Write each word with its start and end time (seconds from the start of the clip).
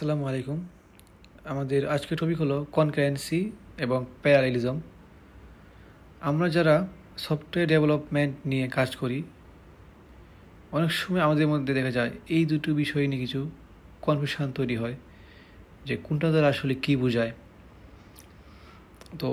আসসালামু 0.00 0.24
আলাইকুম। 0.30 0.58
আমাদের 1.52 1.82
আজকের 1.94 2.16
টপিক 2.20 2.38
হলো 2.44 2.56
কনকারেন্সি 2.76 3.40
এবং 3.84 4.00
প্যারালিজম 4.22 4.76
আমরা 6.28 6.46
যারা 6.56 6.74
সফটওয়্যার 7.24 7.68
ডেভেলপমেন্ট 7.72 8.34
নিয়ে 8.50 8.66
কাজ 8.76 8.90
করি, 9.00 9.18
অনেক 10.76 10.90
সময় 11.00 11.22
আমাদের 11.26 11.46
মধ্যে 11.52 11.72
দেখা 11.78 11.92
যায় 11.98 12.12
এই 12.36 12.42
দুটো 12.50 12.70
বিষয় 12.82 13.04
নিয়ে 13.10 13.20
কিছু 13.24 13.40
কনফিউশন 14.06 14.48
তৈরি 14.58 14.76
হয় 14.82 14.96
যে 15.86 15.94
কোনটা 16.06 16.28
দ্বারা 16.32 16.48
আসলে 16.54 16.74
কী 16.84 16.92
বোঝায়। 17.02 17.32
তো 19.20 19.28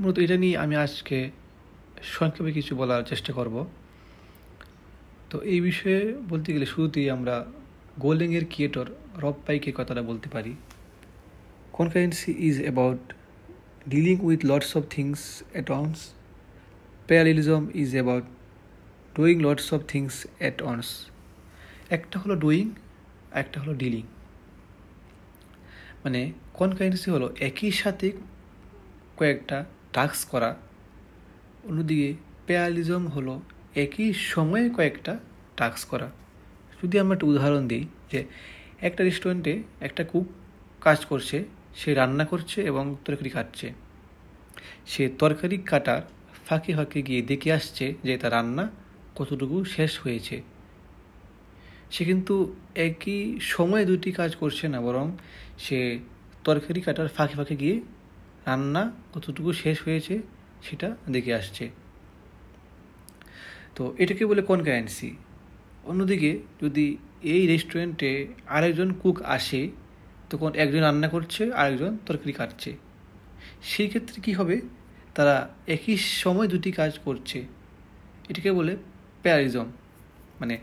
মূলত 0.00 0.16
এটা 0.24 0.36
নিয়ে 0.42 0.54
আমি 0.64 0.74
আজকে 0.84 1.18
সংক্ষেপে 2.16 2.50
কিছু 2.58 2.72
বলার 2.80 3.02
চেষ্টা 3.10 3.30
করব। 3.38 3.56
তো 5.30 5.36
এই 5.52 5.60
বিষয়ে 5.68 6.00
বলতে 6.30 6.48
গেলে 6.54 6.66
শুরুতেই 6.72 7.08
আমরা 7.16 7.36
গোলিংয়ের 8.00 8.44
ক্রিয়েটর 8.50 8.86
রব 9.18 9.36
পাইকে 9.46 9.70
কথাটা 9.76 10.02
বলতে 10.02 10.28
পারি। 10.28 10.52
Concurrency 11.72 12.30
is 12.48 12.56
about 12.62 13.02
dealing 13.88 14.16
with 14.20 14.40
lots 14.44 14.70
of 14.76 14.82
things 14.90 15.20
at 15.52 15.68
once 15.70 16.00
parallelism 17.06 17.62
is 17.74 17.90
about 17.92 18.24
doing 19.16 19.36
lots 19.40 19.66
of 19.72 19.80
things 19.88 20.14
at 20.38 20.62
once 20.62 20.88
একটা 21.90 22.16
হলো 22.18 22.34
ডুইং 22.36 22.64
একটা 23.32 23.56
হলো 23.60 23.74
ডিলিং 23.74 24.04
মানে 26.04 26.20
কনকারেন্সি 26.54 27.08
হলো 27.10 27.26
একই 27.40 27.70
সাথে 27.70 28.08
কয়েকটা 29.16 29.58
টাস্ক 29.92 30.28
করা। 30.28 30.50
অন্যদিকে 31.64 32.08
প্যারালিজম 32.46 33.02
হলো 33.06 33.34
একই 33.74 34.08
সময়ে 34.12 34.66
কয়েকটা 34.70 35.12
টাস্ক 35.56 35.88
করা। 35.88 36.08
যদি 36.80 36.96
আমরা 37.02 37.14
একটা 37.16 37.26
উদাহরণ 37.30 37.62
দিই, 37.70 37.84
যে 38.12 38.20
একটা 38.88 39.00
রেস্টুরেন্টে 39.08 39.54
একটা 39.86 40.02
কুক 40.10 40.26
কাজ 40.86 40.98
করছে, 41.10 41.38
সে 41.80 41.90
রান্না 42.00 42.24
করছে 42.32 42.58
এবং 42.70 42.84
তরকারি 43.06 43.30
কাটছে 43.36 43.68
সে 44.92 45.02
তরকারি 45.22 45.56
কাটার 45.70 46.02
ফাঁকে 46.46 46.72
ফাঁকে 46.78 47.00
গিয়ে 47.08 47.20
দেখে 47.30 47.50
আসছে 47.58 47.86
যে 48.06 48.12
তার 48.22 48.32
রান্না 48.36 48.64
কতটুকু 49.18 49.56
শেষ 49.76 49.92
হয়েছে। 50.04 50.36
সে 51.94 52.02
কিন্তু 52.10 52.34
একই 52.86 53.20
সময়ে 53.54 53.84
দুটি 53.90 54.10
কাজ 54.20 54.30
করছে 54.40 54.64
না, 54.74 54.78
বরং 54.86 55.06
সে 55.64 55.78
তরকারি 56.46 56.80
কাটার 56.86 57.08
ফাঁকে 57.16 57.34
ফাঁকে 57.38 57.56
গিয়ে 57.62 57.76
রান্না 58.48 58.82
কতটুকু 59.14 59.50
শেষ 59.62 59.76
হয়েছে 59.86 60.14
সেটা 60.66 60.88
দেখে 61.14 61.32
আসছে। 61.40 61.64
তো 63.76 63.82
এটাকে 64.02 64.22
বলে 64.30 64.42
কনকারেন্সি 64.50 65.10
অন্যদিকে 65.84 66.38
যদি 66.62 66.96
এই 67.22 67.46
রেস্টুরেন্টে 67.46 68.26
আরেকজন 68.46 68.92
কুক 68.92 69.22
আসে, 69.22 69.70
তখন 70.30 70.54
একজন 70.54 70.78
রান্না 70.78 71.08
করছে, 71.08 71.52
আরেকজন 71.52 71.96
তরকারি 72.06 72.32
কাটছে। 72.32 72.76
সেই 73.62 73.88
ক্ষেত্রে 73.88 74.20
কী 74.20 74.32
হবে? 74.32 74.60
তারা 75.14 75.48
একই 75.66 75.96
সময় 75.96 76.48
দুটি 76.48 76.72
কাজ 76.72 76.98
করছে। 76.98 77.44
এটাকে 78.28 78.52
বলে 78.52 78.76
প্যারিজম 79.22 79.66
মানে 80.40 80.58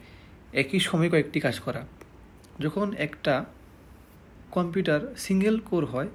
একই 0.54 0.80
সময় 0.80 1.10
কয়েকটি 1.10 1.40
কাজ 1.40 1.60
করা। 1.60 1.88
যখন 2.60 2.94
একটা 2.94 3.45
কম্পিউটার 4.52 5.16
সিঙ্গেল 5.18 5.60
কোর 5.60 5.86
হয়, 5.86 6.08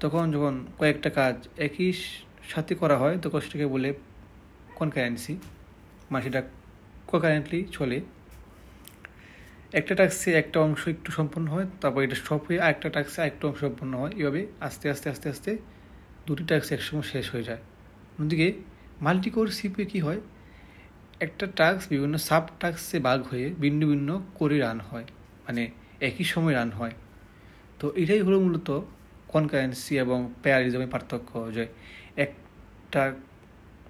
তখন 0.00 0.32
যখন 0.32 0.66
কয়েকটা 0.78 1.10
কাজ 1.10 1.48
একই 1.56 1.92
সাথে 2.48 2.74
করা 2.74 2.96
হয়, 2.98 3.18
তখন 3.18 3.40
সেটাকে 3.40 3.66
বলে 3.66 3.94
কনকারেন্সি 4.74 5.36
মানে 6.10 6.24
সেটা 6.24 6.42
কোকারেন্টলি 7.06 7.64
চলে। 7.72 8.00
একটা 9.72 9.94
ট্যাক্সে 9.94 10.32
একটা 10.32 10.60
অংশ 10.60 10.88
একটু 10.88 11.12
সম্পন্ন 11.12 11.46
হয়, 11.48 11.66
তারপর 11.80 12.02
এটা 12.02 12.14
স্টপ 12.14 12.40
হয়ে 12.48 12.60
আরেকটা 12.60 12.88
ট্যাক্সে 12.88 13.20
আরেকটা 13.20 13.48
অংশ 13.48 13.60
সম্পন্ন 13.60 13.98
হয়। 13.98 14.12
এভাবে 14.16 14.46
আস্তে 14.60 14.90
আস্তে 14.90 15.10
আস্তে 15.10 15.28
আস্তে 15.28 15.56
দুটি 16.26 16.44
ট্যাক্স 16.44 16.72
একসময় 16.72 17.02
শেষ 17.02 17.30
হয়ে 17.30 17.42
যায়। 17.42 17.58
অন্যদিকে 18.18 18.52
মাল্টিকোর 19.00 19.48
সিপে 19.48 19.84
কী 19.84 20.00
হয়? 20.00 20.20
একটা 21.20 21.46
টাস্ক 21.56 21.88
বিভিন্ন 21.88 22.16
সাব 22.18 22.48
টাস্কে 22.60 22.98
ভাগ 22.98 23.22
হয়ে 23.22 23.54
ভিন্ন 23.60 23.88
ভিন্ন 23.88 24.22
করে 24.34 24.58
রান 24.58 24.80
হয় 24.80 25.04
মানে 25.48 25.70
একই 26.00 26.24
সময় 26.24 26.54
রান 26.54 26.70
হয়। 26.70 26.90
তো 27.80 27.92
এটাই 27.96 28.20
হলো 28.20 28.40
মূলত 28.40 28.80
কনকারেন্সি 29.28 29.98
এবং 29.98 30.32
প্যারিজমের 30.42 30.88
পার্থক্য। 30.88 31.52
যে 31.54 31.66
একটা, 32.16 33.14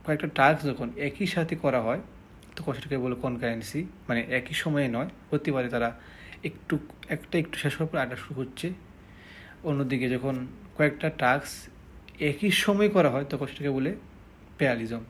কয়েকটা 0.06 0.28
টাস্ক 0.34 0.66
যখন 0.66 0.92
একই 0.96 1.26
সাথে 1.26 1.56
করা 1.56 1.80
হয় 1.80 2.00
তখন 2.56 2.72
সেটাকে 2.72 2.98
বলে 2.98 3.14
কনকারেন্সি 3.14 3.86
মানে 4.08 4.20
একই 4.20 4.54
সময়ে 4.54 4.88
নয় 4.88 5.08
হতে 5.30 5.52
পারে 5.52 5.68
তারা 5.68 5.88
একটু, 6.44 6.78
একটা 7.08 7.38
একটু 7.38 7.58
শেষ 7.58 7.74
হওয়ার 7.74 7.90
পর 7.92 7.98
আড্ডা 7.98 8.16
শুরু 8.16 8.40
হচ্ছে। 8.40 8.72
অন্যদিকে 9.64 10.08
যখন 10.08 10.46
কয়েকটা 10.76 11.10
টাস্ক 11.10 11.70
একই 12.22 12.50
সময় 12.50 12.88
করা 12.88 13.10
হয় 13.10 13.24
তখন 13.24 13.46
সেটাকে 13.46 13.70
বলে 13.70 13.94
প্যারালিজম 14.58 15.00